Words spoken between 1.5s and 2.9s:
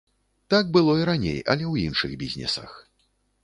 але ў іншых бізнесах.